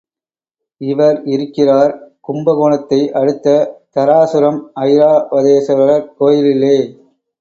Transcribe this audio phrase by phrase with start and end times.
[0.81, 1.93] இவர் இருக்கிறார்,
[2.19, 3.53] கும்ப கோணத்தை அடுத்த
[3.95, 6.75] தாராசுரம் ஐராவதேஸ்வரர் கோயிலிலே.